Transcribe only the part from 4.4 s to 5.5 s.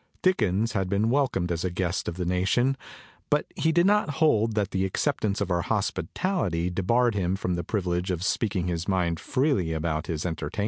that the acceptance